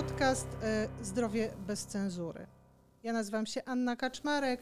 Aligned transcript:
podcast 0.00 0.48
e, 0.62 0.88
Zdrowie 1.02 1.50
bez 1.66 1.86
cenzury. 1.86 2.46
Ja 3.02 3.12
nazywam 3.12 3.46
się 3.46 3.64
Anna 3.64 3.96
Kaczmarek 3.96 4.60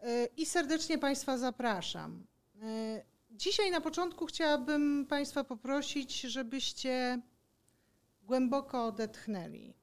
e, 0.00 0.26
i 0.36 0.46
serdecznie 0.46 0.98
Państwa 0.98 1.38
zapraszam. 1.38 2.26
E, 2.62 3.02
dzisiaj 3.30 3.70
na 3.70 3.80
początku 3.80 4.26
chciałabym 4.26 5.06
Państwa 5.08 5.44
poprosić, 5.44 6.20
żebyście 6.20 7.20
głęboko 8.22 8.86
odetchnęli. 8.86 9.74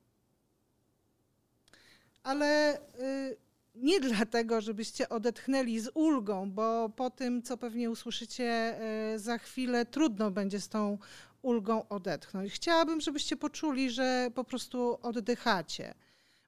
Ale 2.23 2.80
nie 3.75 3.99
dlatego, 4.09 4.62
żebyście 4.62 5.09
odetchnęli 5.09 5.80
z 5.80 5.89
ulgą, 5.94 6.52
bo 6.52 6.89
po 6.89 7.09
tym, 7.09 7.44
co 7.44 7.57
pewnie 7.57 7.91
usłyszycie 7.91 8.80
za 9.16 9.38
chwilę, 9.38 9.85
trudno 9.85 10.31
będzie 10.31 10.62
z 10.62 10.70
tą 10.70 10.98
ulgą 11.43 11.88
odetchnąć. 11.88 12.53
Chciałabym, 12.53 13.02
żebyście 13.02 13.38
poczuli, 13.38 13.89
że 13.89 14.31
po 14.35 14.43
prostu 14.43 14.97
oddychacie, 15.01 15.93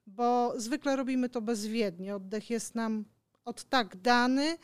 bo 0.06 0.52
zwykle 0.56 0.96
robimy 0.96 1.28
to 1.28 1.42
bezwiednie. 1.42 2.14
Oddech 2.14 2.50
jest 2.50 2.74
nam 2.74 3.04
od 3.44 3.64
tak 3.64 3.96
dany 3.96 4.58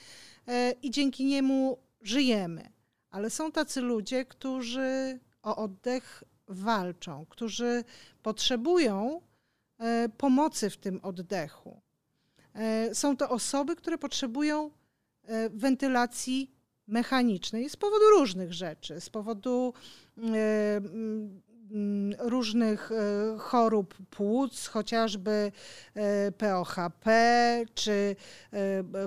e, 0.49 0.73
i 0.83 0.91
dzięki 0.91 1.25
niemu 1.25 1.79
żyjemy. 2.03 2.73
Ale 3.11 3.31
są 3.31 3.53
tacy 3.53 3.81
ludzie, 3.81 4.25
którzy 4.25 5.21
o 5.43 5.57
oddech 5.57 6.25
walczą, 6.49 7.27
którzy 7.29 7.85
potrzebują 8.23 9.21
e, 9.79 10.09
pomocy 10.09 10.71
w 10.71 10.77
tym 10.77 11.01
oddechu. 11.03 11.81
E, 12.55 12.95
są 12.95 13.17
to 13.17 13.31
osoby, 13.31 13.77
które 13.77 13.99
potrzebują 13.99 14.71
wentylacji 15.51 16.51
mechanicznej 16.93 17.71
z 17.71 17.77
powodu 17.77 18.05
różnych 18.19 18.53
rzeczy, 18.53 19.01
z 19.01 19.11
powodu 19.11 19.75
e, 20.19 20.23
mm, 20.77 21.41
różnych 22.19 22.93
e, 22.93 23.39
chorób 23.39 23.95
płuc, 24.11 24.67
chociażby 24.67 25.53
e, 25.95 26.33
POHP, 26.33 27.11
czy 27.75 28.17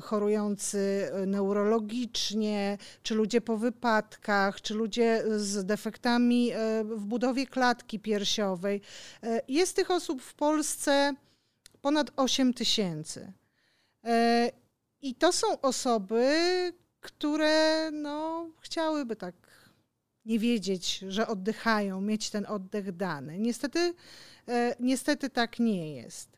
chorujący 0.03 1.11
neurologicznie, 1.27 2.77
czy 3.03 3.15
ludzie 3.15 3.41
po 3.41 3.57
wypadkach, 3.57 4.61
czy 4.61 4.73
ludzie 4.73 5.23
z 5.37 5.65
defektami 5.65 6.51
w 6.83 7.05
budowie 7.05 7.47
klatki 7.47 7.99
piersiowej. 7.99 8.81
Jest 9.47 9.75
tych 9.75 9.91
osób 9.91 10.21
w 10.21 10.33
Polsce 10.33 11.13
ponad 11.81 12.11
8 12.15 12.53
tysięcy. 12.53 13.33
I 15.01 15.15
to 15.15 15.33
są 15.33 15.61
osoby, 15.61 16.33
które 17.05 17.91
no, 17.91 18.49
chciałyby 18.61 19.15
tak 19.15 19.35
nie 20.25 20.39
wiedzieć, 20.39 20.97
że 21.07 21.27
oddychają, 21.27 22.01
mieć 22.01 22.29
ten 22.29 22.45
oddech 22.45 22.95
dany. 22.95 23.39
Niestety, 23.39 23.93
e, 24.47 24.75
niestety 24.79 25.29
tak 25.29 25.59
nie 25.59 25.95
jest. 25.95 26.37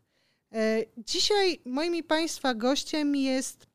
E, 0.54 0.84
dzisiaj 0.98 1.60
moim 1.66 1.96
i 1.96 2.04
Państwa 2.04 2.54
gościem 2.54 3.16
jest 3.16 3.68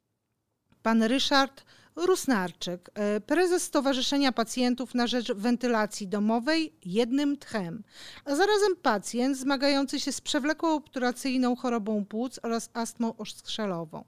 pan 0.82 1.02
Ryszard 1.02 1.64
Rusnarczyk, 1.96 2.90
e, 2.94 3.20
prezes 3.20 3.62
Stowarzyszenia 3.62 4.32
Pacjentów 4.32 4.94
na 4.94 5.06
Rzecz 5.06 5.32
Wentylacji 5.32 6.08
Domowej 6.08 6.72
jednym 6.84 7.36
tchem, 7.36 7.82
a 8.24 8.34
zarazem 8.34 8.76
pacjent 8.82 9.38
zmagający 9.38 10.00
się 10.00 10.12
z 10.12 10.20
przewlekłą 10.20 10.74
obturacyjną 10.74 11.56
chorobą 11.56 12.04
płuc 12.04 12.40
oraz 12.42 12.70
astmą 12.72 13.16
oskrzelową 13.16 14.04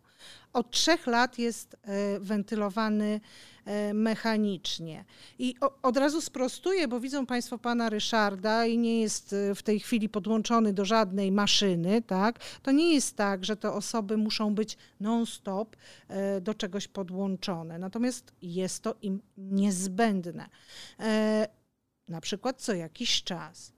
od 0.52 0.70
trzech 0.70 1.06
lat 1.06 1.38
jest 1.38 1.76
e, 1.82 2.20
wentylowany 2.20 3.20
e, 3.64 3.94
mechanicznie. 3.94 5.04
I 5.38 5.54
od 5.82 5.96
razu 5.96 6.20
sprostuję, 6.20 6.88
bo 6.88 7.00
widzą 7.00 7.26
Państwo 7.26 7.58
pana 7.58 7.90
Ryszarda 7.90 8.66
i 8.66 8.78
nie 8.78 9.00
jest 9.00 9.32
e, 9.32 9.54
w 9.54 9.62
tej 9.62 9.80
chwili 9.80 10.08
podłączony 10.08 10.72
do 10.72 10.84
żadnej 10.84 11.32
maszyny, 11.32 12.02
tak? 12.02 12.38
To 12.62 12.70
nie 12.70 12.94
jest 12.94 13.16
tak, 13.16 13.44
że 13.44 13.56
te 13.56 13.72
osoby 13.72 14.16
muszą 14.16 14.54
być 14.54 14.76
non-stop 15.00 15.76
do 16.40 16.54
czegoś 16.54 16.88
podłączone. 16.88 17.78
Natomiast 17.78 18.32
jest 18.42 18.82
to 18.82 18.94
im 19.02 19.22
niezbędne. 19.36 20.48
Na 22.08 22.20
przykład 22.20 22.62
co 22.62 22.74
jakiś 22.74 23.22
czas. 23.22 23.72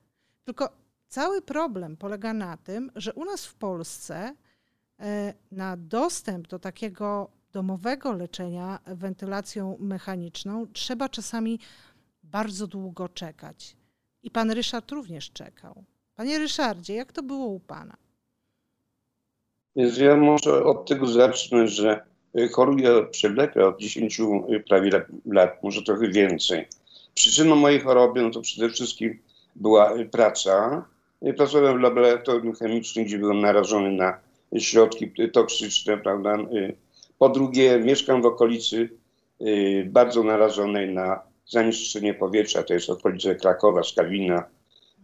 Tylko 0.44 0.76
cały 1.08 1.42
problem 1.42 1.96
polega 1.96 2.32
na 2.32 2.56
tym, 2.56 2.90
że 2.96 3.14
u 3.14 3.24
nas 3.24 3.46
w 3.46 3.54
Polsce 3.54 4.34
na 5.52 5.76
dostęp 5.76 6.48
do 6.48 6.58
takiego 6.58 7.30
domowego 7.52 8.12
leczenia 8.12 8.78
wentylacją 8.86 9.76
mechaniczną 9.80 10.66
trzeba 10.72 11.08
czasami 11.08 11.58
bardzo 12.22 12.66
długo 12.66 13.08
czekać. 13.08 13.76
I 14.22 14.30
pan 14.30 14.50
Ryszard 14.50 14.90
również 14.90 15.30
czekał. 15.30 15.84
Panie 16.14 16.38
Ryszardzie, 16.38 16.94
jak 16.94 17.12
to 17.12 17.22
było 17.22 17.46
u 17.46 17.60
pana? 17.60 17.96
ja 19.76 20.16
może 20.16 20.64
od 20.64 20.88
tego 20.88 21.06
zacznę, 21.06 21.68
że 21.68 22.04
choruję 22.52 23.06
przewlekle 23.10 23.66
od 23.66 23.80
10 23.80 24.20
prawie 24.68 24.90
lat, 25.26 25.62
może 25.62 25.82
trochę 25.82 26.08
więcej. 26.08 26.68
Przyczyną 27.14 27.56
mojej 27.56 27.80
choroby 27.80 28.22
no 28.22 28.30
to 28.30 28.40
przede 28.40 28.68
wszystkim 28.70 29.18
była 29.56 29.92
praca. 30.10 30.84
Pracowałem 31.36 31.78
w 31.78 31.80
laboratorium 31.80 32.54
chemicznym, 32.54 33.04
gdzie 33.04 33.18
byłem 33.18 33.40
narażony 33.40 33.90
na 33.92 34.25
środki 34.58 35.12
toksyczne, 35.32 35.98
prawda? 35.98 36.36
Y, 36.36 36.76
po 37.18 37.28
drugie, 37.28 37.78
mieszkam 37.78 38.22
w 38.22 38.26
okolicy 38.26 38.90
y, 39.40 39.88
bardzo 39.90 40.22
narażonej 40.22 40.94
na 40.94 41.20
zanieczyszczenie 41.46 42.14
powietrza, 42.14 42.62
to 42.62 42.74
jest 42.74 42.90
okolice 42.90 43.34
Krakowa, 43.34 43.82
Skawina, 43.82 44.44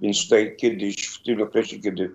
więc 0.00 0.22
tutaj 0.24 0.56
kiedyś, 0.56 1.06
w 1.06 1.22
tym 1.22 1.42
okresie, 1.42 1.78
kiedy 1.78 2.14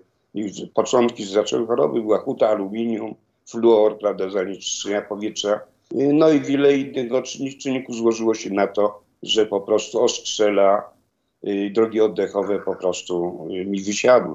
początki 0.74 1.24
zaczęły 1.24 1.66
choroby, 1.66 2.02
była 2.02 2.18
huta 2.18 2.48
aluminium, 2.48 3.14
fluor, 3.46 3.98
prawda, 3.98 4.30
zanieczyszczenia 4.30 5.02
powietrza, 5.02 5.60
y, 5.92 6.12
no 6.12 6.30
i 6.30 6.40
wiele 6.40 6.76
innych 6.76 7.58
czynników 7.58 7.96
złożyło 7.96 8.34
się 8.34 8.50
na 8.50 8.66
to, 8.66 9.02
że 9.22 9.46
po 9.46 9.60
prostu 9.60 10.02
oskrzela, 10.02 10.98
drogi 11.72 12.00
oddechowe 12.00 12.58
po 12.58 12.76
prostu 12.76 13.46
mi 13.66 13.82
wysiadły. 13.82 14.34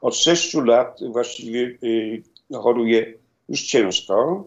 Od 0.00 0.16
sześciu 0.16 0.60
lat 0.60 1.00
właściwie 1.12 1.78
choruje 2.52 3.14
już 3.48 3.62
ciężko. 3.62 4.44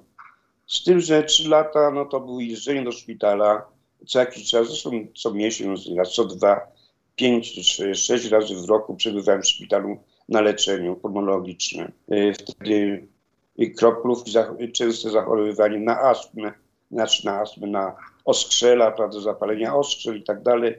Z 0.67 0.83
tym, 0.83 0.99
że 0.99 1.23
3 1.23 1.49
lata 1.49 1.91
no 1.91 2.05
to 2.05 2.19
było 2.19 2.39
jeżdżenie 2.39 2.83
do 2.83 2.91
szpitala 2.91 3.77
co 4.05 4.19
jakiś 4.19 4.49
czas, 4.49 4.67
zresztą 4.67 5.07
co 5.15 5.33
miesiąc, 5.33 5.89
co 6.15 6.25
dwa, 6.25 6.67
pięć 7.15 7.75
czy 7.75 7.95
sześć 7.95 8.25
razy 8.25 8.55
w 8.55 8.69
roku 8.69 8.95
przebywałem 8.95 9.41
w 9.41 9.47
szpitalu 9.47 9.97
na 10.29 10.41
leczeniu 10.41 10.95
pulmonologicznym. 10.95 11.91
Y, 12.11 12.33
wtedy 12.33 13.07
kroplówki, 13.77 14.31
częste 14.73 15.09
zachorowywanie 15.09 15.79
na 15.79 15.99
astmę, 16.01 16.51
znaczy 16.91 17.25
na 17.25 17.39
astmę, 17.39 17.67
na 17.67 17.95
oskrzela, 18.25 18.91
prawda, 18.91 19.19
zapalenia 19.19 19.75
oskrzel 19.75 20.17
i 20.17 20.23
tak 20.23 20.43
dalej. 20.43 20.75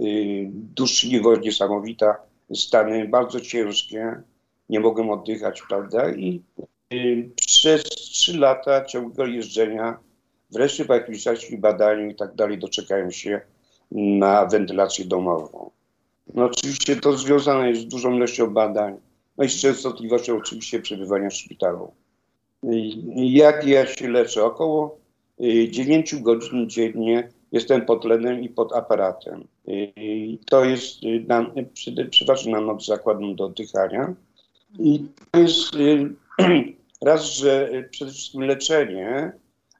Y, 0.00 0.50
Duszliwość 0.52 1.42
niesamowita, 1.42 2.16
stany 2.54 3.08
bardzo 3.08 3.40
ciężkie 3.40 4.22
nie 4.72 4.80
mogłem 4.80 5.10
oddychać, 5.10 5.62
prawda? 5.68 6.10
I 6.10 6.42
y, 6.92 7.30
przez 7.36 7.82
trzy 7.84 8.38
lata 8.38 8.84
ciągłego 8.84 9.26
jeżdżenia, 9.26 9.98
wreszcie 10.50 10.84
po 10.84 10.94
jakimś 10.94 11.22
czasie 11.22 11.58
badaniu 11.58 12.10
i 12.10 12.14
tak 12.14 12.34
dalej, 12.34 12.58
doczekałem 12.58 13.12
się 13.12 13.40
na 13.92 14.46
wentylację 14.46 15.04
domową. 15.04 15.70
No 16.34 16.44
oczywiście 16.44 16.96
to 16.96 17.12
związane 17.12 17.70
jest 17.70 17.82
z 17.82 17.86
dużą 17.86 18.12
ilością 18.12 18.50
badań, 18.50 18.96
no 19.38 19.44
i 19.44 19.48
z 19.48 19.60
częstotliwością 19.60 20.36
oczywiście 20.36 20.80
przebywania 20.80 21.30
w 21.30 21.34
szpitalu. 21.34 21.92
Jak 23.16 23.66
ja 23.66 23.86
się 23.86 24.08
leczę? 24.08 24.44
Około 24.44 24.98
9 25.70 26.14
y, 26.14 26.20
godzin 26.20 26.70
dziennie 26.70 27.28
jestem 27.52 27.86
pod 27.86 28.02
tlenem 28.02 28.42
i 28.42 28.48
pod 28.48 28.72
aparatem. 28.72 29.44
To 30.46 30.64
jest 30.64 31.00
na, 31.28 31.46
przeważnie 32.10 32.52
na 32.52 32.60
noc 32.60 32.86
zakładną 32.86 33.34
do 33.34 33.44
oddychania. 33.44 34.14
I 34.78 35.08
to 35.30 35.40
jest 35.40 35.74
y, 35.74 36.14
raz, 37.02 37.24
że 37.24 37.70
przede 37.90 38.10
wszystkim 38.10 38.42
leczenie 38.42 39.32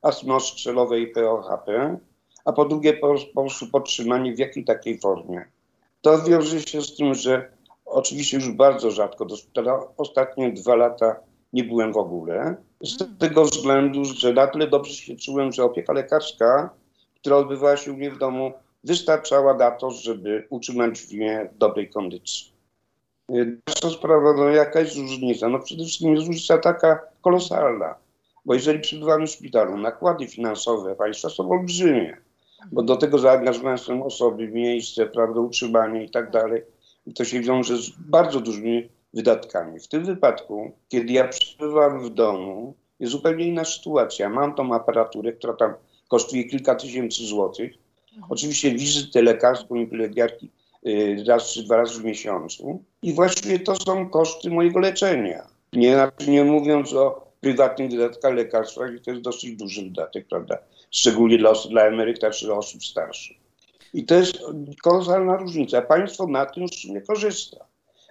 astmy 0.03 0.35
ostrzelowej 0.35 1.03
i 1.03 1.06
POHP, 1.06 1.99
a 2.44 2.53
po 2.53 2.65
drugie 2.65 2.94
po, 2.94 3.15
po 3.35 3.41
prostu 3.41 3.67
podtrzymanie 3.67 4.35
w 4.35 4.39
jakiej 4.39 4.65
takiej 4.65 4.99
formie. 4.99 5.44
To 6.00 6.23
wiąże 6.23 6.61
się 6.61 6.83
z 6.83 6.97
tym, 6.97 7.15
że 7.15 7.53
oczywiście 7.85 8.37
już 8.37 8.50
bardzo 8.50 8.91
rzadko 8.91 9.25
do 9.25 9.37
szpitala, 9.37 9.81
ostatnie 9.97 10.53
dwa 10.53 10.77
lata 10.77 11.17
nie 11.53 11.65
byłem 11.65 11.93
w 11.93 11.97
ogóle, 11.97 12.56
z 12.83 13.03
mm. 13.03 13.17
tego 13.17 13.45
względu, 13.45 14.05
że 14.05 14.33
na 14.33 14.47
tyle 14.47 14.67
dobrze 14.67 14.95
się 14.95 15.17
czułem, 15.17 15.53
że 15.53 15.65
opieka 15.65 15.93
lekarska, 15.93 16.71
która 17.21 17.37
odbywała 17.37 17.77
się 17.77 17.93
u 17.93 17.97
mnie 17.97 18.11
w 18.11 18.19
domu, 18.19 18.53
wystarczała 18.85 19.55
na 19.55 19.71
to, 19.71 19.91
żeby 19.91 20.47
utrzymać 20.50 21.12
mnie 21.12 21.50
w 21.55 21.59
dobrej 21.59 21.91
kondycji. 21.91 22.51
Nasza 23.67 23.90
sprawa, 23.90 24.34
no 24.37 24.49
jaka 24.49 24.81
jest 24.81 24.96
różnica? 24.96 25.49
No 25.49 25.58
przede 25.58 25.84
wszystkim 25.84 26.14
jest 26.14 26.26
różnica 26.26 26.58
taka 26.58 27.00
kolosalna, 27.20 27.94
bo 28.44 28.55
jeżeli 28.55 28.81
przebywamy 28.81 29.26
w 29.26 29.31
szpitalu, 29.31 29.76
nakłady 29.76 30.26
finansowe 30.26 30.94
państwa 30.96 31.29
są 31.29 31.50
olbrzymie, 31.50 32.17
bo 32.73 32.82
do 32.82 32.96
tego 32.96 33.19
zaangażowane 33.19 33.79
są 33.79 34.05
osoby, 34.05 34.49
miejsce, 34.49 35.06
prawda, 35.06 35.40
utrzymanie 35.40 36.05
i 36.05 36.11
tak 36.11 36.31
dalej. 36.31 36.62
to 37.14 37.25
się 37.25 37.40
wiąże 37.40 37.76
z 37.76 37.90
bardzo 37.90 38.40
dużymi 38.40 38.88
wydatkami. 39.14 39.81
W 39.81 39.88
tym 39.88 40.05
wypadku, 40.05 40.73
kiedy 40.88 41.12
ja 41.12 41.28
przebywam 41.28 42.05
w 42.05 42.11
domu, 42.11 42.75
jest 43.00 43.12
zupełnie 43.12 43.44
inna 43.44 43.64
sytuacja. 43.64 44.28
Mam 44.28 44.55
tą 44.55 44.75
aparaturę, 44.75 45.32
która 45.32 45.52
tam 45.52 45.75
kosztuje 46.08 46.44
kilka 46.44 46.75
tysięcy 46.75 47.26
złotych. 47.26 47.73
Oczywiście 48.28 48.70
wizytę 48.70 49.23
lekarską 49.23 49.75
i 49.75 49.87
pielęgniarki 49.87 50.50
raz 51.26 51.52
czy 51.52 51.62
dwa 51.62 51.76
razy 51.76 52.00
w 52.00 52.05
miesiącu. 52.05 52.82
I 53.02 53.14
właściwie 53.14 53.58
to 53.58 53.76
są 53.76 54.11
koszty 54.11 54.50
mojego 54.50 54.79
leczenia. 54.79 55.46
Nie, 55.73 56.08
nie 56.29 56.44
mówiąc 56.44 56.93
o 56.93 57.32
prywatnych 57.40 57.90
wydatkach 57.90 58.34
lekarstwa, 58.34 58.81
to 59.05 59.11
jest 59.11 59.23
dosyć 59.23 59.56
duży 59.56 59.82
wydatek, 59.82 60.29
prawda? 60.29 60.58
Szczególnie 60.90 61.38
dla, 61.38 61.52
dla 61.70 61.82
emeryta 61.82 62.31
czy 62.31 62.55
osób 62.55 62.84
starszych. 62.84 63.37
I 63.94 64.05
to 64.05 64.14
jest 64.14 64.38
kolosalna 64.82 65.37
różnica. 65.37 65.82
Państwo 65.82 66.26
na 66.26 66.46
tym 66.46 66.67
nie 66.88 67.00
korzysta. 67.00 67.64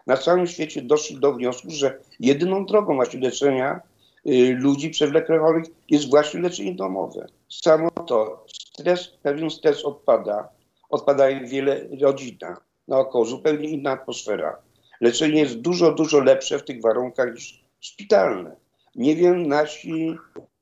Na 0.07 0.17
całym 0.17 0.47
świecie 0.47 0.81
doszli 0.81 1.19
do 1.19 1.33
wniosku, 1.33 1.67
że 1.69 1.99
jedyną 2.19 2.65
drogą 2.65 2.95
właśnie 2.95 3.19
leczenia 3.19 3.81
y, 4.25 4.55
ludzi 4.59 4.89
przewlekle 4.89 5.39
jest 5.89 6.09
właśnie 6.09 6.39
leczenie 6.39 6.75
domowe. 6.75 7.27
Samo 7.49 7.89
to, 7.91 8.45
stres, 8.47 9.07
pewien 9.23 9.49
stres 9.49 9.85
odpada, 9.85 10.49
odpada 10.91 11.25
wiele 11.45 11.87
rodzina 12.01 12.57
naokoło, 12.87 13.25
zupełnie 13.25 13.69
inna 13.69 13.91
atmosfera. 13.91 14.57
Leczenie 15.01 15.39
jest 15.39 15.55
dużo, 15.55 15.91
dużo 15.91 16.19
lepsze 16.19 16.59
w 16.59 16.63
tych 16.63 16.81
warunkach 16.81 17.33
niż 17.33 17.63
szpitalne. 17.79 18.55
Nie 18.95 19.15
wiem, 19.15 19.47
nasi 19.47 20.15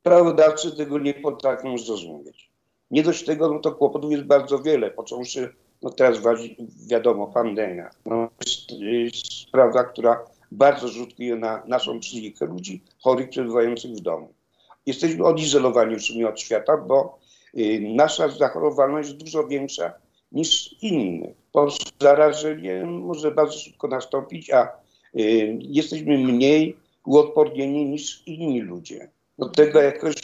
prawodawcy 0.03 0.77
tego 0.77 0.99
nie 0.99 1.13
potrafią 1.13 1.77
zrozumieć. 1.77 2.49
Nie 2.91 3.03
dość 3.03 3.25
tego, 3.25 3.53
no 3.53 3.59
to 3.59 3.71
kłopotów 3.71 4.11
jest 4.11 4.23
bardzo 4.23 4.59
wiele, 4.59 4.91
począwszy, 4.91 5.53
no 5.81 5.89
teraz 5.89 6.17
wiadomo, 6.87 7.27
pandemia. 7.27 7.89
No, 8.05 8.29
jest, 8.45 8.71
jest 8.71 9.33
sprawa, 9.33 9.83
która 9.83 10.25
bardzo 10.51 10.87
rzutuje 10.87 11.35
na 11.35 11.63
naszą 11.67 11.99
psychikę 11.99 12.45
ludzi 12.45 12.83
chorych 12.99 13.29
przebywających 13.29 13.91
w 13.91 13.99
domu. 13.99 14.33
Jesteśmy 14.85 15.23
odizolowani 15.23 15.95
w 15.95 16.03
sumie 16.03 16.29
od 16.29 16.39
świata, 16.39 16.77
bo 16.77 17.19
y, 17.57 17.79
nasza 17.95 18.29
zachorowalność 18.29 19.09
jest 19.09 19.21
dużo 19.21 19.47
większa 19.47 19.93
niż 20.31 20.75
innych. 20.81 21.35
Po 21.51 21.67
zarażenie 22.01 22.85
może 22.85 23.31
bardzo 23.31 23.57
szybko 23.57 23.87
nastąpić, 23.87 24.49
a 24.49 24.67
y, 25.15 25.57
jesteśmy 25.61 26.17
mniej 26.17 26.77
uodpornieni 27.05 27.85
niż 27.85 28.23
inni 28.27 28.61
ludzie. 28.61 29.09
Do 29.39 29.49
tego 29.49 29.81
jakoś 29.81 30.15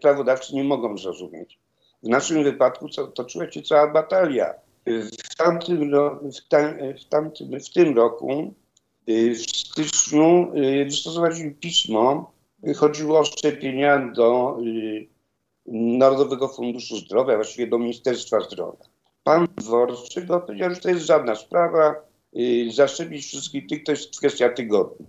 prawodawcy 0.00 0.54
nie 0.54 0.64
mogą 0.64 0.98
zrozumieć. 0.98 1.58
W 2.02 2.08
naszym 2.08 2.44
wypadku 2.44 2.88
to, 2.88 3.06
toczyła 3.06 3.50
się 3.50 3.62
cała 3.62 3.92
batalia. 3.92 4.54
W 4.86 5.36
tamtym, 5.36 5.90
w, 6.22 6.48
tam, 6.48 6.74
w, 6.98 7.04
tamtym, 7.08 7.60
w 7.60 7.70
tym 7.70 7.96
roku, 7.96 8.54
y, 9.08 9.34
w 9.34 9.56
styczniu, 9.56 10.52
y, 10.56 10.84
wystosowaliśmy 10.84 11.50
pismo. 11.50 12.32
Chodziło 12.76 13.18
o 13.18 13.24
szczepienia 13.24 13.98
do 13.98 14.58
y, 14.66 15.06
Narodowego 15.66 16.48
Funduszu 16.48 16.96
Zdrowia, 16.96 17.34
właściwie 17.34 17.66
do 17.66 17.78
Ministerstwa 17.78 18.40
Zdrowia. 18.40 18.84
Pan 19.28 19.48
Dworczyk 19.56 20.26
powiedział, 20.26 20.74
że 20.74 20.80
to 20.80 20.88
jest 20.88 21.06
żadna 21.06 21.34
sprawa, 21.34 21.94
zaszczepić 22.70 23.26
wszystkich 23.26 23.66
tych 23.66 23.84
to 23.84 23.92
jest 23.92 24.18
kwestia 24.18 24.48
tygodnia. 24.48 25.06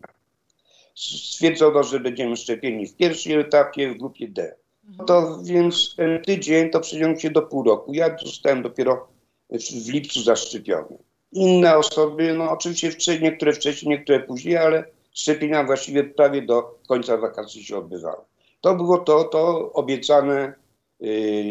Stwierdzono, 0.95 1.83
że 1.83 1.99
będziemy 1.99 2.35
szczepieni 2.35 2.87
w 2.87 2.95
pierwszym 2.95 3.39
etapie, 3.39 3.93
w 3.93 3.97
grupie 3.97 4.27
D. 4.27 4.55
Mhm. 4.87 5.07
To 5.07 5.39
więc 5.43 5.95
ten 5.95 6.21
tydzień 6.21 6.69
to 6.69 6.79
przeciągnął 6.79 7.19
się 7.19 7.29
do 7.29 7.41
pół 7.41 7.63
roku. 7.63 7.93
Ja 7.93 8.17
zostałem 8.25 8.63
dopiero 8.63 9.07
w 9.85 9.89
lipcu 9.89 10.21
zaszczepiony. 10.21 10.97
Inne 11.31 11.77
osoby, 11.77 12.33
no 12.33 12.51
oczywiście 12.51 13.19
niektóre 13.19 13.53
wcześniej, 13.53 13.89
niektóre 13.97 14.19
później, 14.19 14.57
ale 14.57 14.83
szczepienia 15.13 15.63
właściwie 15.63 16.03
prawie 16.03 16.41
do 16.41 16.79
końca 16.87 17.17
wakacji 17.17 17.63
się 17.63 17.77
odbywały. 17.77 18.21
To 18.61 18.75
było 18.75 18.97
to, 18.97 19.23
to 19.23 19.71
obiecane 19.73 20.53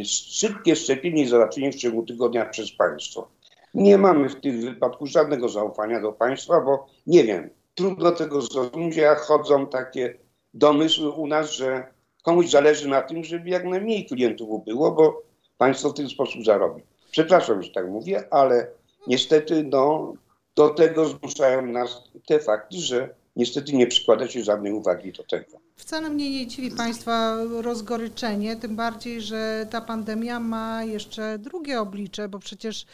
szybkie 0.05 0.77
szczepienie 0.77 1.23
i 1.23 1.27
załatwienie 1.27 1.73
w 1.73 1.77
ciągu 1.77 2.03
tygodnia 2.03 2.47
przez 2.47 2.73
państwo. 2.73 3.29
Nie 3.75 3.99
mamy 3.99 4.29
w 4.29 4.41
tym 4.41 4.61
wypadku 4.61 5.07
żadnego 5.07 5.49
zaufania 5.49 6.01
do 6.01 6.13
państwa, 6.13 6.61
bo 6.61 6.87
nie 7.07 7.25
wiem, 7.25 7.51
trudno 7.75 8.13
tego 8.13 8.43
zrozumieć, 8.43 8.97
jak 8.97 9.21
chodzą 9.21 9.67
takie 9.67 10.15
domysły 10.55 11.11
u 11.11 11.27
nas, 11.27 11.53
że 11.53 11.87
komuś 12.23 12.51
zależy 12.51 12.89
na 12.89 13.03
tym, 13.03 13.25
żeby 13.25 13.51
jak 13.51 13.65
najmniej 13.65 14.07
klientów 14.07 14.65
było, 14.65 14.91
bo 14.91 15.23
państwo 15.59 15.91
w 15.91 15.95
ten 15.95 16.09
sposób 16.09 16.45
zarobi. 16.45 16.83
Przepraszam, 17.11 17.63
że 17.63 17.71
tak 17.71 17.89
mówię, 17.89 18.25
ale 18.31 18.67
niestety 19.07 19.65
no, 19.65 20.13
do 20.55 20.69
tego 20.69 21.05
zmuszają 21.05 21.67
nas 21.67 22.03
te 22.27 22.39
fakty, 22.39 22.77
że 22.77 23.15
niestety 23.39 23.73
nie 23.73 23.87
przykłada 23.87 24.29
się 24.29 24.45
żadnej 24.45 24.73
uwagi 24.73 25.13
do 25.13 25.23
tego. 25.23 25.61
Wcale 25.77 26.11
mnie 26.11 26.31
nie 26.31 26.47
dziwi 26.47 26.71
Państwa 26.71 27.39
rozgoryczenie, 27.63 28.57
tym 28.57 28.77
bardziej, 28.77 29.21
że 29.21 29.67
ta 29.71 29.81
pandemia 29.81 30.41
ma 30.41 30.85
jeszcze 30.85 31.39
drugie 31.39 31.81
oblicze, 31.81 32.29
bo 32.29 32.39
przecież 32.39 32.87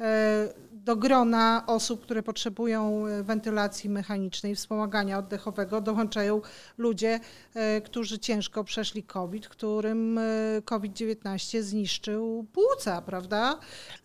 e, 0.00 0.48
do 0.84 0.96
grona 0.96 1.64
osób, 1.66 2.02
które 2.02 2.22
potrzebują 2.22 3.06
e, 3.06 3.22
wentylacji 3.22 3.90
mechanicznej, 3.90 4.54
wspomagania 4.54 5.18
oddechowego, 5.18 5.80
dołączają 5.80 6.40
ludzie, 6.78 7.20
e, 7.54 7.80
którzy 7.80 8.18
ciężko 8.18 8.64
przeszli 8.64 9.02
COVID, 9.02 9.48
którym 9.48 10.20
COVID-19 10.64 11.62
zniszczył 11.62 12.46
płuca, 12.52 13.02
prawda? 13.02 13.58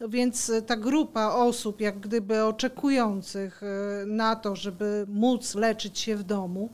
Więc 0.09 0.51
ta 0.67 0.75
grupa 0.75 1.27
osób, 1.27 1.81
jak 1.81 1.99
gdyby 1.99 2.43
oczekujących 2.43 3.61
na 4.05 4.35
to, 4.35 4.55
żeby 4.55 5.05
móc 5.09 5.55
leczyć 5.55 5.99
się 5.99 6.15
w 6.15 6.23
domu, 6.23 6.69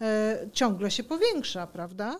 E, 0.00 0.38
ciągle 0.52 0.90
się 0.90 1.04
powiększa, 1.04 1.66
prawda? 1.66 2.18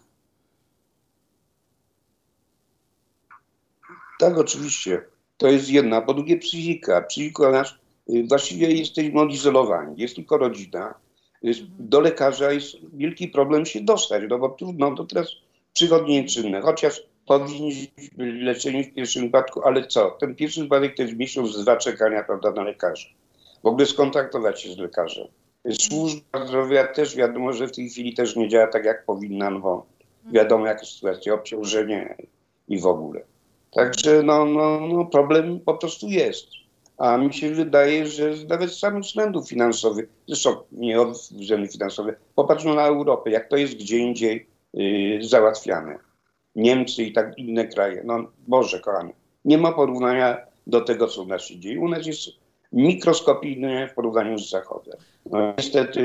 Tak, 4.19 4.39
oczywiście. 4.39 5.05
To 5.37 5.49
jest 5.49 5.71
jedna. 5.71 6.01
Po 6.01 6.15
drugie 6.15 6.37
psychika. 6.37 7.03
Psychika 7.03 7.51
nasz, 7.51 7.79
y, 8.11 8.25
właściwie 8.29 8.71
jesteśmy 8.71 9.21
odizolowani. 9.21 9.95
Jest 10.01 10.15
tylko 10.15 10.39
rodzina. 10.39 10.95
Do 11.79 12.01
lekarza 12.01 12.53
jest 12.53 12.77
wielki 12.93 13.29
problem 13.29 13.67
się 13.67 13.81
dostać, 13.81 14.23
no 14.29 14.39
bo 14.39 14.49
trudno, 14.49 14.95
to 14.95 15.05
teraz 15.05 15.29
przychodnie 15.73 16.25
czynne. 16.25 16.61
Chociaż 16.61 17.03
powinniśmy 17.27 17.89
być 18.13 18.43
leczeni 18.43 18.85
w 18.85 18.95
pierwszym 18.95 19.23
wypadku, 19.23 19.63
ale 19.63 19.87
co? 19.87 20.11
Ten 20.11 20.35
pierwszy 20.35 20.63
wypadek 20.63 20.97
to 20.97 21.03
jest 21.03 21.17
miesiąc, 21.17 21.59
dwa 21.63 21.77
czekania, 21.77 22.25
prawda, 22.25 22.51
na 22.51 22.63
lekarza. 22.63 23.09
W 23.63 23.67
ogóle 23.67 23.87
skontaktować 23.87 24.63
się 24.63 24.73
z 24.73 24.79
lekarzem. 24.79 25.27
Służba 25.81 26.47
zdrowia 26.47 26.87
też 26.87 27.17
wiadomo, 27.17 27.53
że 27.53 27.69
w 27.69 27.73
tej 27.73 27.89
chwili 27.89 28.15
też 28.15 28.37
nie 28.37 28.49
działa 28.49 28.67
tak, 28.67 28.85
jak 28.85 29.05
powinna, 29.05 29.51
no 29.51 29.61
bo 29.61 29.87
wiadomo, 30.33 30.67
jaka 30.67 30.85
sytuacja, 30.85 31.35
obciążenie 31.35 32.17
i 32.69 32.79
w 32.79 32.87
ogóle. 32.87 33.21
Także 33.75 34.23
no, 34.23 34.45
no, 34.45 34.81
no 34.81 35.05
problem 35.05 35.61
po 35.61 35.75
prostu 35.75 36.09
jest. 36.09 36.47
A 36.99 37.17
mi 37.17 37.35
się 37.35 37.51
wydaje, 37.51 38.07
że 38.07 38.31
nawet 38.49 38.71
z 38.71 38.79
samych 38.79 39.03
względów 39.03 39.49
finansowych, 39.49 40.09
zresztą 40.29 40.57
nie 40.73 41.01
od 41.01 41.11
względów 41.11 41.73
finansowych, 41.73 42.21
popatrzmy 42.35 42.75
na 42.75 42.87
Europę, 42.87 43.31
jak 43.31 43.49
to 43.49 43.57
jest 43.57 43.75
gdzie 43.75 43.99
indziej 43.99 44.47
yy, 44.75 45.23
załatwiane. 45.23 45.99
Niemcy 46.57 47.03
i 47.03 47.13
tak 47.13 47.39
inne 47.39 47.69
kraje. 47.69 48.03
No 48.05 48.25
Boże 48.49 48.81
kochany, 48.81 49.13
nie 49.45 49.59
ma 49.59 49.73
porównania 49.73 50.37
do 50.67 50.81
tego, 50.81 51.07
co 51.07 51.23
u 51.23 51.27
nas 51.27 51.43
się 51.43 51.59
dzieje. 51.59 51.81
U 51.81 51.89
nas 51.89 52.07
jest 52.07 52.21
mikroskopijny 52.73 53.89
w 53.89 53.95
porównaniu 53.95 54.39
z 54.39 54.51
Zachodem. 54.51 54.97
No, 55.31 55.55
niestety 55.59 56.05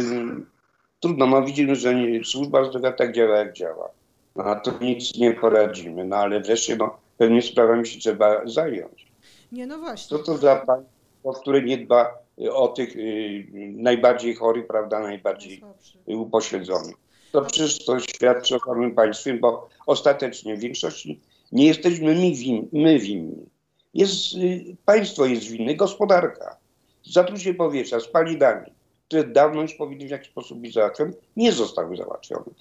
trudno, 1.00 1.28
no 1.28 1.44
widzimy, 1.44 1.76
że 1.76 1.96
nie, 1.96 2.24
służba 2.24 2.64
zdrowia 2.64 2.92
tak 2.92 3.16
działa, 3.16 3.38
jak 3.38 3.54
działa. 3.54 3.90
No, 4.36 4.44
a 4.44 4.56
to 4.56 4.72
nic 4.82 5.18
nie 5.18 5.34
poradzimy, 5.34 6.06
no 6.06 6.16
ale 6.16 6.42
wreszcie 6.42 6.76
no, 6.76 6.98
pewnie 7.20 7.42
sprawami 7.42 7.88
się 7.88 8.00
trzeba 8.00 8.42
zająć. 8.46 9.08
Nie, 9.52 9.68
no 9.68 9.80
właśnie. 9.80 10.18
Co 10.18 10.24
to 10.24 10.38
za 10.38 10.56
państwo, 10.56 11.42
które 11.42 11.62
nie 11.62 11.78
dba 11.78 12.18
o 12.52 12.68
tych 12.68 12.96
y, 12.96 13.46
najbardziej 13.76 14.36
chorych, 14.36 14.68
prawda, 14.68 15.00
najbardziej 15.00 15.62
upośledzonych. 16.06 16.96
To 17.32 17.42
przecież 17.42 17.86
to 17.86 18.00
świadczy 18.00 18.56
o 18.56 18.60
samym 18.60 18.96
państwie, 18.96 19.34
bo 19.34 19.70
ostatecznie 19.88 20.56
w 20.56 20.60
większości 20.60 21.20
nie 21.52 21.68
jesteśmy 21.68 22.16
my, 22.16 22.32
win, 22.32 22.68
my 22.74 23.00
winni. 23.00 23.46
Jest, 23.94 24.34
y, 24.34 24.76
państwo 24.86 25.26
jest 25.26 25.48
winne, 25.48 25.76
gospodarka. 25.76 26.58
Zatrucie 27.04 27.54
powietrza, 27.54 28.00
spalinami, 28.00 28.72
które 29.08 29.24
dawno 29.24 29.62
już 29.62 29.74
powinny 29.74 30.08
w 30.08 30.12
jakiś 30.12 30.30
sposób 30.30 30.60
być 30.60 30.74
załatwione, 30.74 31.12
nie 31.36 31.52
zostały 31.52 31.98
załatwione. 31.98 32.52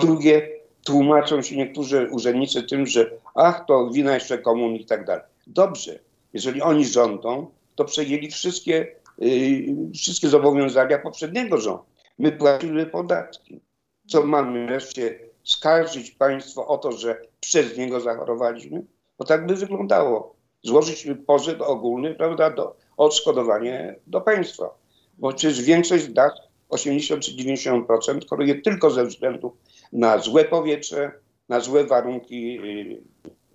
Drugie, 0.00 0.48
tłumaczą 0.86 1.42
się 1.42 1.56
niektórzy 1.56 2.08
urzędnicy 2.10 2.62
tym, 2.62 2.86
że 2.86 3.10
ach, 3.34 3.64
to 3.66 3.90
wina 3.90 4.14
jeszcze 4.14 4.38
komun 4.38 4.74
i 4.74 4.84
tak 4.84 5.04
dalej. 5.04 5.24
Dobrze, 5.46 5.98
jeżeli 6.32 6.62
oni 6.62 6.86
rządzą, 6.86 7.50
to 7.74 7.84
przejęli 7.84 8.30
wszystkie, 8.30 8.96
yy, 9.18 9.92
wszystkie 9.94 10.28
zobowiązania 10.28 10.98
poprzedniego 10.98 11.58
rządu. 11.58 11.84
My 12.18 12.32
płacimy 12.32 12.86
podatki. 12.86 13.60
Co 14.08 14.22
mamy 14.22 14.66
wreszcie 14.66 15.18
skarżyć 15.44 16.10
państwo 16.10 16.66
o 16.66 16.78
to, 16.78 16.92
że 16.92 17.22
przez 17.40 17.78
niego 17.78 18.00
zachorowaliśmy? 18.00 18.84
Bo 19.18 19.24
tak 19.24 19.46
by 19.46 19.54
wyglądało 19.54 20.36
złożyć 20.62 21.08
pozew 21.26 21.60
ogólny, 21.60 22.14
prawda, 22.14 22.50
do 22.50 22.76
odszkodowanie 22.96 23.96
do 24.06 24.20
państwa. 24.20 24.74
Bo 25.18 25.32
przecież 25.32 25.62
większość 25.62 26.08
nas, 26.08 26.32
80 26.68 27.22
czy 27.22 27.32
90%, 27.32 28.28
choruje 28.30 28.62
tylko 28.62 28.90
ze 28.90 29.04
względu 29.04 29.56
na 29.92 30.18
złe 30.18 30.44
powietrze, 30.44 31.12
na 31.48 31.60
złe 31.60 31.84
warunki 31.84 32.58
y, 32.58 33.02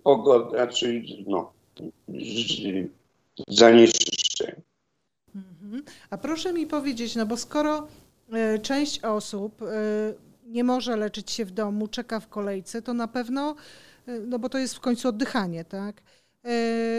pogody, 0.02 0.56
znaczy 0.56 1.02
no, 1.26 1.52
zanieczyszczeń. 3.48 4.62
Mhm. 5.34 5.82
A 6.10 6.18
proszę 6.18 6.52
mi 6.52 6.66
powiedzieć, 6.66 7.16
no 7.16 7.26
bo 7.26 7.36
skoro 7.36 7.86
y, 8.54 8.58
część 8.58 9.04
osób 9.04 9.62
y, 9.62 9.66
nie 10.46 10.64
może 10.64 10.96
leczyć 10.96 11.30
się 11.30 11.44
w 11.44 11.50
domu, 11.50 11.88
czeka 11.88 12.20
w 12.20 12.28
kolejce, 12.28 12.82
to 12.82 12.94
na 12.94 13.08
pewno, 13.08 13.54
no 14.26 14.38
bo 14.38 14.48
to 14.48 14.58
jest 14.58 14.74
w 14.74 14.80
końcu 14.80 15.08
oddychanie, 15.08 15.64
tak? 15.64 16.02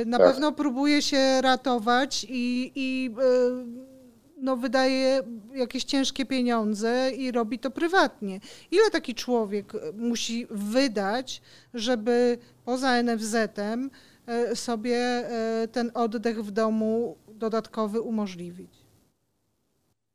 Na 0.06 0.18
tak. 0.18 0.28
pewno 0.28 0.52
próbuje 0.52 1.02
się 1.02 1.42
ratować 1.42 2.26
i, 2.30 2.72
i 2.76 3.12
no, 4.44 4.58
wydaje 4.58 5.22
jakieś 5.56 5.84
ciężkie 5.84 6.26
pieniądze 6.26 7.12
i 7.18 7.32
robi 7.32 7.60
to 7.60 7.72
prywatnie. 7.72 8.40
Ile 8.72 8.90
taki 8.92 9.16
człowiek 9.16 9.74
musi 9.98 10.48
wydać, 10.50 11.42
żeby 11.74 12.38
poza 12.66 13.04
NFZ-em 13.04 13.90
e, 14.28 14.56
sobie 14.56 14.98
e, 14.98 15.68
ten 15.68 15.92
oddech 15.94 16.46
w 16.46 16.52
domu 16.52 17.18
dodatkowy 17.28 18.02
umożliwić? 18.02 18.72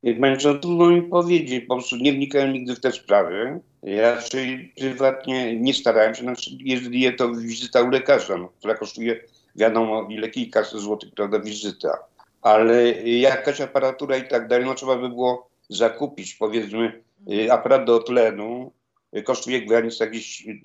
Jak 0.02 0.20
będzie 0.20 0.54
trudno 0.54 0.90
mi 0.90 1.02
powiedzieć, 1.02 1.64
po 1.68 1.74
prostu 1.76 1.96
nie 1.96 2.12
wnikałem 2.12 2.52
nigdy 2.52 2.74
w 2.74 2.80
te 2.80 2.92
sprawy. 2.92 3.60
Ja 3.82 4.14
raczej 4.14 4.72
prywatnie 4.78 5.60
nie 5.60 5.74
starałem 5.74 6.14
się, 6.14 6.22
znaczy 6.22 6.50
jeżeli 6.60 7.16
to 7.16 7.34
wizyta 7.34 7.82
u 7.82 7.88
lekarza, 7.88 8.36
no, 8.36 8.48
która 8.58 8.74
kosztuje 8.74 9.20
wiadomo 9.56 10.08
ile 10.10 10.28
kilkaset 10.28 10.80
złotych, 10.80 11.10
prawda, 11.14 11.40
wizyta 11.40 11.98
ale 12.42 12.92
jakaś 13.02 13.60
aparatura 13.60 14.16
i 14.16 14.28
tak 14.28 14.48
dalej, 14.48 14.66
no 14.66 14.74
trzeba 14.74 14.96
by 14.96 15.08
było 15.08 15.48
zakupić, 15.68 16.34
powiedzmy, 16.34 17.02
y, 17.32 17.52
aparat 17.52 17.84
do 17.84 17.98
tlenu 17.98 18.72
y, 19.16 19.22
kosztuje 19.22 19.60
w 19.60 19.68
granicach 19.68 20.08
jakichś 20.08 20.46
y, 20.46 20.60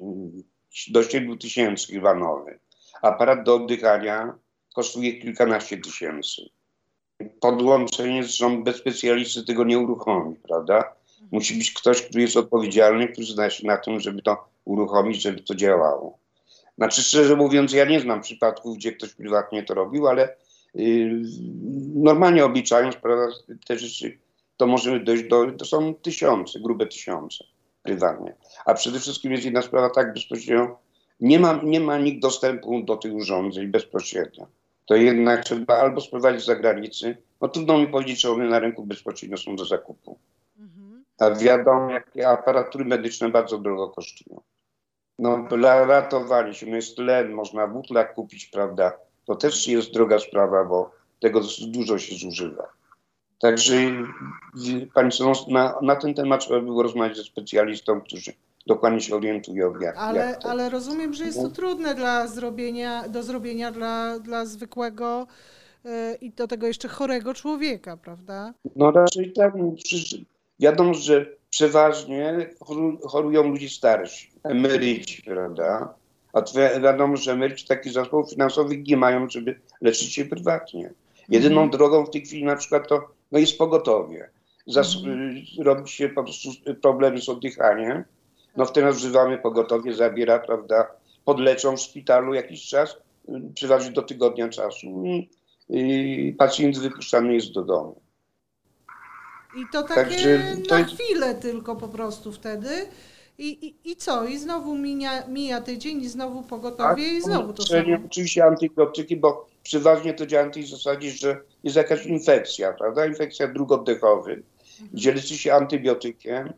do 0.92 1.03
7 1.03 1.38
tysięcy 1.38 1.94
chyba 1.94 2.13
nowy. 2.13 2.60
Aparat 3.01 3.44
do 3.44 3.56
oddychania 3.56 4.34
kosztuje 4.74 5.13
kilkanaście 5.13 5.77
tysięcy. 5.77 6.42
Podłączenie 7.39 8.24
zresztą 8.24 8.63
bez 8.63 8.75
specjalisty 8.75 9.44
tego 9.44 9.63
nie 9.63 9.80
uruchomi, 9.80 10.36
prawda? 10.36 10.94
Musi 11.32 11.56
być 11.56 11.74
ktoś, 11.74 12.01
który 12.01 12.22
jest 12.22 12.38
odpowiedzialny, 12.38 13.08
który 13.08 13.27
zna 13.27 13.50
się 13.50 13.68
na 13.68 13.77
tym, 13.77 14.00
żeby 14.00 14.22
to 14.22 14.48
uruchomić, 14.65 15.22
żeby 15.22 15.42
to 15.42 15.56
działało. 15.56 16.18
Znaczy, 16.77 17.03
szczerze 17.03 17.36
mówiąc, 17.36 17.74
ja 17.74 17.86
nie 17.86 18.00
znam 18.00 18.22
przypadków, 18.22 18.77
gdzie 18.77 18.92
ktoś 18.92 19.13
prywatnie 19.13 19.63
to 19.63 19.74
robił, 19.74 20.08
ale 20.08 20.36
normalnie 21.96 22.46
obliczając 22.46 22.96
prawda, 22.96 23.36
te 23.68 23.77
rzeczy, 23.77 24.18
to 24.58 24.68
może 24.68 25.00
dojść 25.00 25.24
do, 25.24 25.51
to 25.51 25.65
są 25.65 25.94
tysiące, 25.94 26.60
grube 26.60 26.86
tysiące 26.88 27.44
prywatnie. 27.84 28.36
A 28.65 28.74
przede 28.74 29.00
wszystkim 29.00 29.32
jest 29.32 29.46
jedna 29.46 29.62
sprawa 29.62 29.89
tak 29.89 30.13
bezpośrednio, 30.13 30.80
nie 31.20 31.39
ma, 31.39 31.60
nie 31.63 31.80
ma 31.80 31.98
nikt 31.98 32.22
dostępu 32.22 32.84
do 32.84 32.98
tych 32.98 33.13
urządzeń 33.13 33.68
bezpośrednio. 33.68 34.48
To 34.86 34.96
jednak 34.96 35.44
trzeba 35.44 35.77
albo 35.77 36.01
sprowadzić 36.01 36.42
z 36.42 36.46
zagranicy, 36.46 37.18
no 37.42 37.48
trudno 37.48 37.77
mi 37.77 37.88
powiedzieć, 37.88 38.22
czy 38.22 38.32
one 38.32 38.46
na 38.46 38.60
rynku 38.60 38.86
bezpośrednio 38.86 39.38
są 39.38 39.56
do 39.56 39.65
zakupu. 39.65 40.20
Mhm. 40.60 41.03
A 41.20 41.32
wiadomo, 41.32 41.92
jakie 41.92 42.30
aparatury 42.30 42.86
medyczne 42.86 43.30
bardzo 43.30 43.58
drogo 43.58 43.89
kosztują. 43.89 44.42
No 45.20 45.48
się, 46.53 46.65
no 46.65 46.75
jest 46.75 46.96
tlen, 46.96 47.32
można 47.32 47.68
butlak 47.68 48.13
kupić, 48.13 48.46
prawda, 48.46 49.00
to 49.25 49.36
też 49.36 49.68
jest 49.68 49.94
droga 49.94 50.20
sprawa, 50.20 50.65
bo 50.65 50.92
tego 51.20 51.42
dużo 51.68 52.00
się 52.00 52.15
zużywa. 52.15 52.68
Także 53.39 53.75
Państwo, 54.94 55.34
na, 55.48 55.75
na 55.82 55.96
ten 55.96 56.13
temat 56.13 56.42
trzeba 56.42 56.62
było 56.62 56.84
rozmawiać 56.84 57.18
ze 57.18 57.24
specjalistą, 57.24 58.01
którzy 58.01 58.34
dokładnie 58.68 59.01
się 59.01 59.15
orientują. 59.15 59.80
Jak, 59.80 59.98
ale, 59.98 60.20
jak 60.20 60.42
to... 60.42 60.50
ale 60.50 60.70
rozumiem, 60.70 61.13
że 61.13 61.25
jest 61.25 61.42
to 61.42 61.50
trudne 61.50 61.96
dla 61.96 62.27
zrobienia, 62.27 63.10
do 63.10 63.24
zrobienia 63.24 63.72
dla, 63.72 64.20
dla 64.20 64.46
zwykłego 64.46 65.27
yy, 65.84 65.92
i 66.22 66.32
do 66.32 66.48
tego 66.48 66.68
jeszcze 66.68 66.88
chorego 66.88 67.34
człowieka, 67.34 67.98
prawda? 67.98 68.53
No 68.75 68.92
raczej 68.92 69.34
tak. 69.34 69.56
No, 69.56 69.75
wiadomo, 70.60 70.94
że 70.94 71.25
przeważnie 71.50 72.50
chorują 73.08 73.44
ludzie 73.44 73.70
starsi, 73.70 74.32
emeryci, 74.44 75.24
prawda? 75.24 75.94
A 76.34 76.42
wiadomo, 76.80 77.18
że 77.18 77.32
emeryci 77.32 77.68
takich 77.68 77.94
zasobów 77.94 78.30
finansowych 78.30 78.88
nie 78.88 78.98
mają, 78.98 79.30
żeby 79.30 79.60
leczyć 79.82 80.13
się 80.13 80.25
prywatnie. 80.25 80.94
Jedyną 81.30 81.58
mm. 81.58 81.70
drogą 81.70 82.06
w 82.06 82.10
tej 82.10 82.22
chwili 82.22 82.44
na 82.44 82.56
przykład 82.56 82.88
to 82.88 83.10
no 83.32 83.40
jest 83.40 83.58
pogotowie. 83.58 84.30
Zas 84.68 84.96
mm. 85.04 85.36
Robi 85.60 85.90
się 85.90 86.10
po 86.10 86.24
prostu 86.24 86.50
problemy 86.82 87.22
z 87.22 87.30
oddychaniem. 87.30 88.04
No 88.58 88.66
wtedy 88.66 88.90
używamy 88.90 89.38
pogotowie, 89.38 89.94
zabiera, 89.94 90.40
prawda, 90.40 90.88
podleczą 91.25 91.78
w 91.78 91.82
szpitalu 91.82 92.34
jakiś 92.34 92.68
czas, 92.68 92.98
przeważnie 93.56 93.92
do 93.92 94.02
tygodnia 94.02 94.50
czasu 94.50 95.04
i, 95.06 95.30
i 95.70 96.34
pacjent 96.34 96.80
wypuszczany 96.80 97.34
jest 97.34 97.52
do 97.52 97.63
domu. 97.63 98.02
I 99.56 99.66
to 99.72 99.84
takie 99.84 99.96
Także 99.96 100.58
to 100.70 100.75
na 100.75 100.80
jest... 100.80 100.94
chwilę 100.94 101.36
tylko 101.36 101.75
po 101.75 101.88
prostu 101.88 102.32
wtedy. 102.32 102.70
I, 103.38 103.68
i, 103.68 103.92
I 103.92 103.96
co? 103.96 104.25
I 104.25 104.38
znowu 104.38 104.75
mija, 104.75 105.28
mija 105.28 105.62
tydzień 105.62 106.02
i 106.02 106.10
znowu 106.10 106.44
pogotowie 106.44 107.04
tak, 107.04 107.13
i 107.13 107.22
znowu 107.22 107.54
to 107.54 107.63
samo. 107.63 107.98
Oczywiście 108.06 108.46
antybiotyki, 108.46 109.18
bo 109.18 109.48
przeważnie 109.63 110.13
to 110.13 110.25
działa 110.25 110.46
na 110.46 110.52
tej 110.52 110.68
zasadzie, 110.68 111.12
że 111.12 111.42
jest 111.63 111.75
jakaś 111.75 112.06
infekcja, 112.06 112.74
prawda? 112.74 113.06
Infekcja 113.06 113.48
dróg 113.48 113.72
oddechowych, 113.72 114.40
mhm. 114.72 114.90
gdzie 114.94 115.13
leczy 115.13 115.38
się 115.38 115.54
antybiotykiem, 115.54 116.54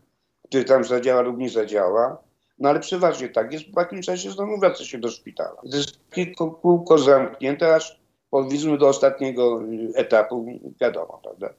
który 0.47 0.63
tam 0.63 0.83
zadziała 0.83 1.21
lub 1.21 1.37
nie 1.37 1.49
zadziała. 1.49 2.17
No 2.59 2.69
ale 2.69 2.79
przeważnie 2.79 3.29
tak 3.29 3.53
jest, 3.53 3.65
po 3.73 3.81
jakimś 3.81 4.05
czasie 4.05 4.31
znowu 4.31 4.59
wraca 4.59 4.83
się 4.83 4.97
do 4.97 5.09
szpitala. 5.09 5.61
To 5.71 5.77
jest 5.77 6.09
takie 6.09 6.35
kółko 6.61 6.97
zamknięte, 6.97 7.75
aż 7.75 7.99
powiedzmy 8.29 8.77
do 8.77 8.87
ostatniego 8.87 9.61
etapu, 9.95 10.45
wiadomo, 10.81 11.19
prawda? 11.23 11.53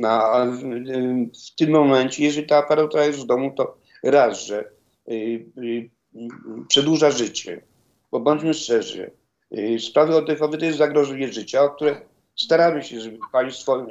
No, 0.00 0.32
w 1.50 1.54
tym 1.56 1.70
momencie, 1.70 2.24
jeżeli 2.24 2.46
ta 2.46 2.56
aparatura 2.56 3.04
jest 3.04 3.18
w 3.18 3.26
domu, 3.26 3.50
to 3.56 3.76
raz, 4.04 4.46
że 4.46 4.64
y, 5.08 5.12
y, 5.58 5.90
przedłuża 6.68 7.10
życie, 7.10 7.62
bo 8.10 8.20
bądźmy 8.20 8.54
szczerzy, 8.54 9.10
y, 9.58 9.78
sprawy 9.80 10.16
oddechowe 10.16 10.58
to 10.58 10.64
jest 10.64 10.78
zagrożenie 10.78 11.32
życia, 11.32 11.62
o 11.62 11.70
które 11.70 12.00
staramy 12.36 12.82
się, 12.82 13.00
żeby 13.00 13.18
państwo 13.32 13.86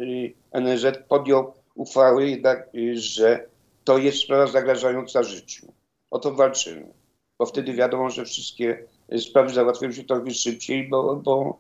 NZ 0.54 0.86
podjął 1.10 1.54
uchwały 1.76 2.30
jednak, 2.30 2.70
że 2.94 3.46
to 3.84 3.98
jest 3.98 4.18
sprawa 4.18 4.48
zagrażająca 4.48 5.24
życiu. 5.24 5.74
O 6.12 6.20
to 6.20 6.34
walczymy, 6.34 6.94
bo 7.40 7.46
wtedy 7.46 7.74
wiadomo, 7.74 8.10
że 8.10 8.26
wszystkie 8.26 8.84
sprawy 9.18 9.54
załatwiają 9.54 9.92
się 9.92 10.04
trochę 10.04 10.32
szybciej, 10.32 10.90
bo, 10.90 11.16
bo 11.16 11.60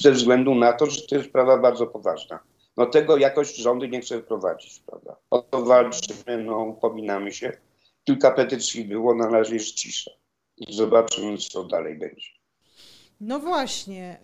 ze 0.00 0.12
względu 0.12 0.54
na 0.54 0.72
to, 0.72 0.86
że 0.86 1.02
to 1.02 1.14
jest 1.14 1.28
sprawa 1.28 1.58
bardzo 1.58 1.86
poważna. 1.86 2.38
No 2.80 2.86
tego 2.86 3.16
jakoś 3.16 3.54
rządy 3.54 3.88
nie 3.88 4.00
chce 4.00 4.22
wprowadzić, 4.22 4.82
prawda? 4.86 5.16
O 5.30 5.42
to 5.42 5.64
walczymy, 5.64 6.44
no 6.44 6.58
upominamy 6.58 7.32
się. 7.32 7.52
Kilka 8.04 8.30
petycji 8.30 8.84
było, 8.84 9.14
na 9.14 9.28
razie 9.30 9.54
jest 9.54 9.74
cisza. 9.74 10.10
Zobaczymy, 10.68 11.38
co 11.38 11.64
dalej 11.64 11.98
będzie. 11.98 12.28
No 13.20 13.38
właśnie, 13.40 14.18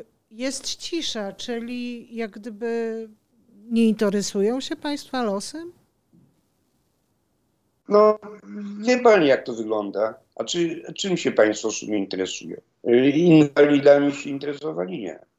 y, 0.00 0.04
jest 0.30 0.76
cisza, 0.76 1.32
czyli 1.32 2.08
jak 2.16 2.30
gdyby 2.30 3.08
nie 3.70 3.88
interesują 3.88 4.60
się 4.60 4.76
Państwa 4.76 5.22
losem? 5.22 5.72
No, 7.88 8.18
wie 8.78 8.98
Pani, 8.98 9.26
jak 9.26 9.46
to 9.46 9.54
wygląda. 9.54 10.14
A 10.36 10.44
czy, 10.44 10.82
czym 10.96 11.16
się 11.16 11.32
Państwo 11.32 11.70
w 11.70 11.74
sumie 11.74 11.98
interesuje? 11.98 12.60
Y, 12.88 13.10
inwalidami 13.10 14.12
się 14.12 14.30
interesowali? 14.30 15.02
Nie 15.02 15.31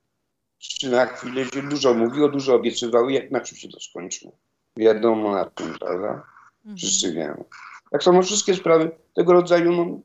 czy 0.67 0.89
na 0.89 1.05
chwilę 1.05 1.45
się 1.45 1.61
dużo 1.61 1.93
mówiło, 1.93 2.29
dużo 2.29 2.55
obiecywały, 2.55 3.13
jak 3.13 3.31
na 3.31 3.41
czym 3.41 3.57
się 3.57 3.69
to 3.69 3.79
skończyło. 3.79 4.31
Wiadomo 4.77 5.31
na 5.31 5.45
tym, 5.45 5.73
prawda? 5.79 6.23
Mhm. 6.57 6.77
Wszyscy 6.77 7.13
wiemy. 7.13 7.43
Tak 7.91 8.03
samo 8.03 8.21
wszystkie 8.21 8.55
sprawy 8.55 8.91
tego 9.15 9.33
rodzaju, 9.33 9.71
no, 9.71 9.99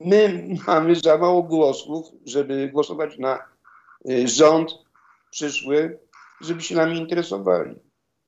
my 0.00 0.48
mamy 0.66 0.96
za 0.96 1.18
mało 1.18 1.42
głosów, 1.42 2.06
żeby 2.26 2.68
głosować 2.72 3.18
na 3.18 3.38
y, 4.10 4.28
rząd 4.28 4.70
przyszły, 5.30 5.98
żeby 6.40 6.62
się 6.62 6.74
nami 6.74 6.98
interesowali. 6.98 7.74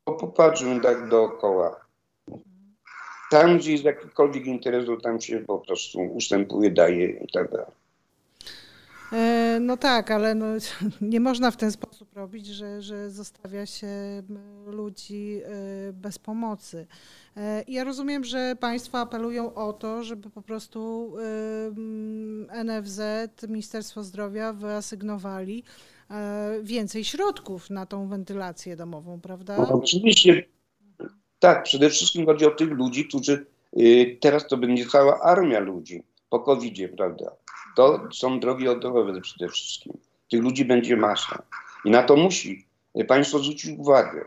Bo 0.07 0.15
popatrzmy 0.15 0.81
tak 0.81 1.09
dookoła. 1.09 1.81
Tam, 3.31 3.59
gdzie 3.59 3.73
jest 3.73 3.85
jakikolwiek 3.85 4.47
interes, 4.47 4.87
to 4.87 4.97
tam 4.97 5.21
się 5.21 5.39
po 5.39 5.59
prostu 5.59 5.99
ustępuje, 6.00 6.71
daje 6.71 7.09
i 7.09 7.33
tak 7.33 7.50
dalej. 7.50 7.79
E, 9.12 9.59
no 9.61 9.76
tak, 9.76 10.11
ale 10.11 10.35
no, 10.35 10.47
nie 11.00 11.21
można 11.21 11.50
w 11.50 11.57
ten 11.57 11.73
sposób 11.73 12.14
robić, 12.14 12.47
że, 12.47 12.83
że 12.83 13.11
zostawia 13.11 13.67
się 13.67 14.23
ludzi 14.67 15.40
e, 15.45 15.93
bez 15.93 16.19
pomocy. 16.19 16.87
E, 17.37 17.64
ja 17.69 17.85
rozumiem, 17.85 18.25
że 18.25 18.57
Państwo 18.61 18.99
apelują 18.99 19.55
o 19.55 19.73
to, 19.73 20.05
żeby 20.05 20.31
po 20.31 20.43
prostu 20.43 21.12
NFZ, 22.64 23.00
Ministerstwo 23.49 24.02
Zdrowia 24.02 24.52
wyasygnowali 24.52 25.64
więcej 26.62 27.05
środków 27.05 27.71
na 27.71 27.87
tą 27.87 28.09
wentylację 28.09 28.76
domową, 28.76 29.21
prawda? 29.21 29.57
No, 29.59 29.69
oczywiście. 29.69 30.45
Tak, 31.38 31.62
przede 31.62 31.90
wszystkim 31.90 32.26
chodzi 32.26 32.47
o 32.47 32.50
tych 32.50 32.69
ludzi, 32.69 33.09
którzy 33.09 33.47
y, 33.76 34.19
teraz 34.21 34.47
to 34.49 34.57
będzie 34.57 34.87
cała 34.87 35.21
armia 35.21 35.61
ludzi 35.61 36.02
po 36.31 36.40
covid 36.40 36.97
prawda? 36.97 37.33
To 37.77 38.09
są 38.12 38.41
drogi 38.41 38.69
oddechowe 38.69 39.21
przede 39.21 39.49
wszystkim. 39.49 39.93
Tych 40.31 40.43
ludzi 40.43 40.65
będzie 40.65 40.97
masa. 40.97 41.43
I 41.85 41.91
na 41.91 42.03
to 42.03 42.17
musi 42.17 42.67
państwo 43.09 43.39
zwrócić 43.39 43.79
uwagę, 43.79 44.25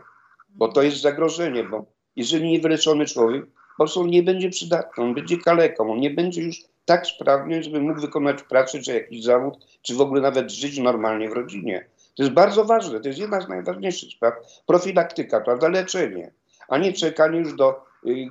bo 0.48 0.68
to 0.68 0.82
jest 0.82 1.00
zagrożenie, 1.00 1.64
bo 1.64 1.84
jeżeli 2.16 2.50
niewyleczony 2.50 3.06
człowiek 3.06 3.46
po 3.46 3.76
prostu 3.76 4.06
nie 4.06 4.22
będzie 4.22 4.50
przydatny, 4.50 5.04
on 5.04 5.14
będzie 5.14 5.38
kaleką, 5.38 5.92
on 5.92 6.00
nie 6.00 6.10
będzie 6.10 6.42
już 6.42 6.56
tak 6.84 7.06
sprawny, 7.06 7.62
żeby 7.62 7.80
mógł 7.80 8.00
wykonać 8.00 8.42
pracę, 8.42 8.80
czy 8.80 8.94
jakiś 8.94 9.24
zawód, 9.24 9.66
czy 9.82 9.94
w 9.94 10.00
ogóle 10.00 10.20
nawet 10.20 10.52
żyć 10.52 10.78
normalnie 10.78 11.30
w 11.30 11.32
rodzinie. 11.32 11.86
To 12.16 12.22
jest 12.22 12.34
bardzo 12.34 12.64
ważne, 12.64 13.00
to 13.00 13.08
jest 13.08 13.20
jedna 13.20 13.40
z 13.40 13.48
najważniejszych 13.48 14.10
spraw. 14.10 14.34
Profilaktyka, 14.66 15.40
prawda, 15.40 15.68
leczenie, 15.68 16.32
a 16.68 16.78
nie 16.78 16.92
czekanie 16.92 17.38
już 17.38 17.54
do 17.54 17.84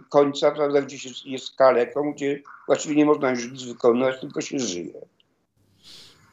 końca, 0.09 0.51
prawda, 0.51 0.81
gdzie 0.81 0.99
się 0.99 1.09
jest 1.25 1.55
kaleką, 1.55 2.13
gdzie 2.13 2.41
właściwie 2.67 2.95
nie 2.95 3.05
można 3.05 3.29
już 3.29 3.51
nic 3.51 3.63
wykonywać, 3.63 4.21
tylko 4.21 4.41
się 4.41 4.59
żyje. 4.59 4.93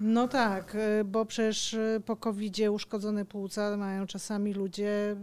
No 0.00 0.28
tak, 0.28 0.75
y, 0.75 1.04
bo 1.04 1.25
przecież 1.25 1.75
y, 1.75 2.02
po 2.06 2.16
covid 2.16 2.59
uszkodzone 2.70 3.25
płuca 3.25 3.76
mają 3.76 4.06
czasami 4.06 4.54
ludzie 4.54 5.16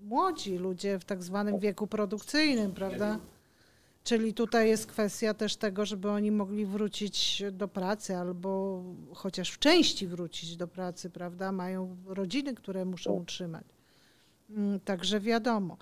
młodzi, 0.00 0.58
ludzie 0.58 0.98
w 0.98 1.04
tak 1.04 1.22
zwanym 1.22 1.58
wieku 1.58 1.86
produkcyjnym, 1.86 2.72
prawda? 2.72 3.18
Czyli 4.04 4.34
tutaj 4.34 4.68
jest 4.68 4.86
kwestia 4.86 5.34
też 5.34 5.56
tego, 5.56 5.86
żeby 5.86 6.10
oni 6.10 6.30
mogli 6.30 6.66
wrócić 6.66 7.42
do 7.52 7.68
pracy 7.68 8.16
albo 8.16 8.82
chociaż 9.14 9.50
w 9.50 9.58
części 9.58 10.06
wrócić 10.06 10.56
do 10.56 10.68
pracy, 10.68 11.10
prawda? 11.10 11.52
Mają 11.52 11.96
rodziny, 12.06 12.54
które 12.54 12.84
muszą 12.84 13.12
utrzymać. 13.12 13.64
Mm, 14.50 14.80
także 14.80 15.20
wiadomo. 15.20 15.76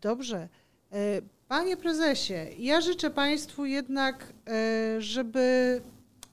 Dobrze. 0.00 0.48
E, 0.92 1.22
panie 1.48 1.76
prezesie, 1.76 2.34
ja 2.58 2.80
życzę 2.80 3.10
Państwu 3.10 3.64
jednak, 3.64 4.32
e, 4.46 5.00
żeby, 5.00 5.80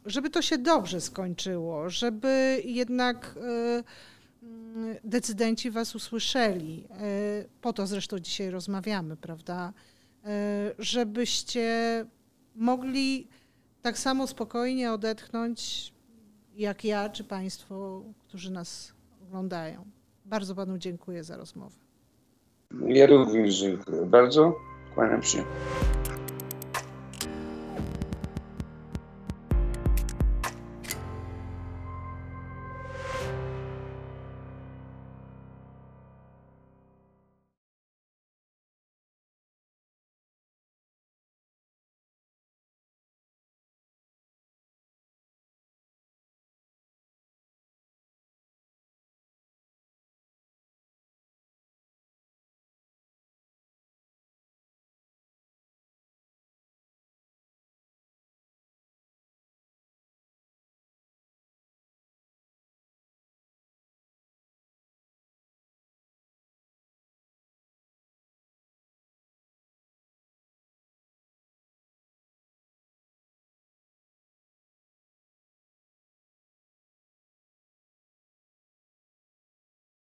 żeby 0.05 0.29
to 0.29 0.41
się 0.41 0.57
dobrze 0.57 1.01
skończyło, 1.01 1.89
żeby 1.89 2.61
jednak 2.65 3.35
e, 3.37 3.83
mm, 4.43 4.95
decydenci 5.03 5.71
Was 5.71 5.95
usłyszeli. 5.95 6.87
Po 7.61 7.73
to 7.73 7.87
zresztą 7.87 8.19
dzisiaj 8.19 8.49
rozmawiamy, 8.49 9.17
prawda? 9.17 9.73
Żebyście 10.79 12.05
mogli 12.55 13.27
tak 13.81 13.97
samo 13.97 14.27
spokojnie 14.27 14.91
odetchnąć 14.91 15.93
jak 16.55 16.83
ja 16.83 17.09
czy 17.09 17.23
Państwo, 17.23 18.03
którzy 18.27 18.51
nas 18.51 18.93
oglądają. 19.23 19.85
Bardzo 20.25 20.55
Panu 20.55 20.77
dziękuję 20.77 21.23
za 21.23 21.37
rozmowę. 21.37 21.86
Ja 22.87 23.05
również 23.07 23.59
dziękuję 23.59 24.05
bardzo. 24.05 24.59
Kłaniam 24.95 25.23
się. 25.23 25.43